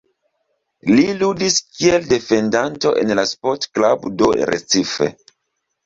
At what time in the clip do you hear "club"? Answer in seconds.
3.79-4.13